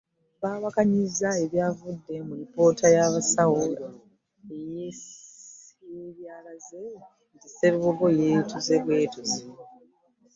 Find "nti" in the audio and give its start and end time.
7.35-7.47